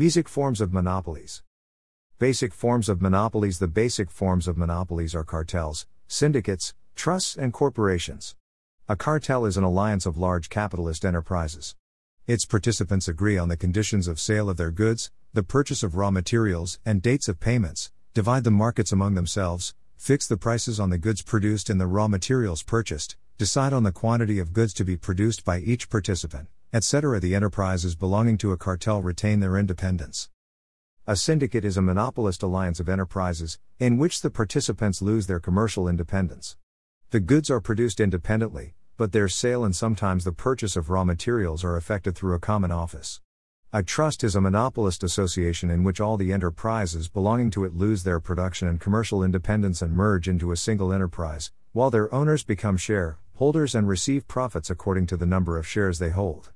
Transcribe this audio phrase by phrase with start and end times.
[0.00, 1.42] Basic forms of monopolies.
[2.18, 8.34] Basic forms of monopolies The basic forms of monopolies are cartels, syndicates, trusts, and corporations.
[8.88, 11.76] A cartel is an alliance of large capitalist enterprises.
[12.26, 16.10] Its participants agree on the conditions of sale of their goods, the purchase of raw
[16.10, 20.96] materials, and dates of payments, divide the markets among themselves, fix the prices on the
[20.96, 24.96] goods produced and the raw materials purchased, decide on the quantity of goods to be
[24.96, 27.18] produced by each participant, etc.
[27.18, 30.30] The enterprises belonging to a cartel retain their independence.
[31.06, 35.88] A syndicate is a monopolist alliance of enterprises, in which the participants lose their commercial
[35.88, 36.56] independence.
[37.10, 41.64] The goods are produced independently, but their sale and sometimes the purchase of raw materials
[41.64, 43.20] are effected through a common office.
[43.72, 48.04] A trust is a monopolist association in which all the enterprises belonging to it lose
[48.04, 52.76] their production and commercial independence and merge into a single enterprise, while their owners become
[52.76, 56.52] share holders and receive profits according to the number of shares they hold.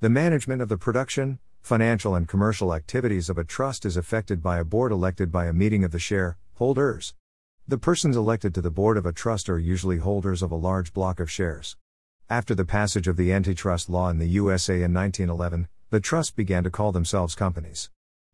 [0.00, 4.58] The management of the production, financial, and commercial activities of a trust is effected by
[4.58, 7.14] a board elected by a meeting of the share holders.
[7.66, 10.92] The persons elected to the board of a trust are usually holders of a large
[10.92, 11.76] block of shares.
[12.28, 16.64] After the passage of the antitrust law in the USA in 1911, the trusts began
[16.64, 17.88] to call themselves companies.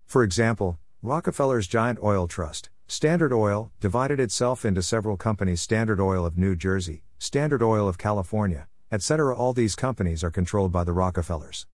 [0.06, 6.24] For example, Rockefeller's Giant Oil Trust, Standard Oil, divided itself into several companies Standard Oil
[6.24, 9.36] of New Jersey, Standard Oil of California, etc.
[9.36, 11.66] All these companies are controlled by the Rockefellers.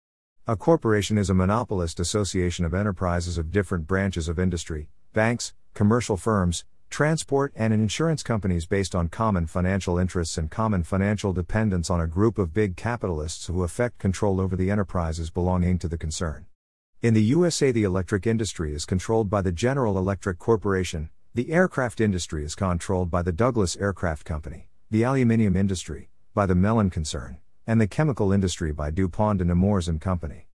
[0.46, 6.16] A corporation is a monopolist association of enterprises of different branches of industry, banks, commercial
[6.16, 12.00] firms, transport, and insurance companies based on common financial interests and common financial dependence on
[12.00, 16.46] a group of big capitalists who affect control over the enterprises belonging to the concern.
[17.02, 22.00] In the USA, the electric industry is controlled by the General Electric Corporation, the aircraft
[22.00, 27.38] industry is controlled by the Douglas Aircraft Company, the aluminium industry, by the Mellon Concern,
[27.66, 30.48] and the chemical industry by DuPont and Nemours and Company.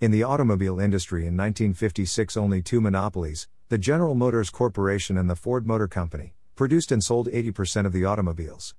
[0.00, 5.36] In the automobile industry in 1956, only two monopolies, the General Motors Corporation and the
[5.36, 8.74] Ford Motor Company, produced and sold 80% of the automobiles.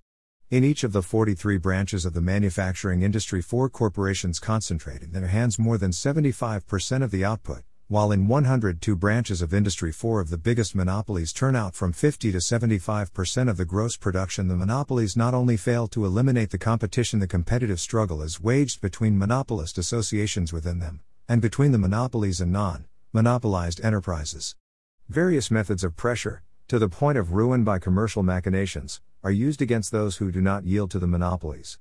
[0.49, 5.27] In each of the 43 branches of the manufacturing industry, four corporations concentrated in their
[5.27, 10.30] hands more than 75% of the output, while in 102 branches of industry, four of
[10.30, 14.49] the biggest monopolies turn out from 50 to 75% of the gross production.
[14.49, 19.17] The monopolies not only fail to eliminate the competition, the competitive struggle is waged between
[19.17, 20.99] monopolist associations within them,
[21.30, 24.58] and between the monopolies and non monopolized enterprises.
[25.08, 29.93] Various methods of pressure, to the point of ruin by commercial machinations, are used against
[29.93, 31.80] those who do not yield to the monopolies.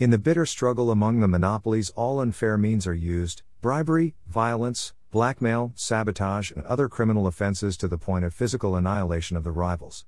[0.00, 5.70] In the bitter struggle among the monopolies, all unfair means are used bribery, violence, blackmail,
[5.76, 10.02] sabotage, and other criminal offenses to the point of physical annihilation of the rivals.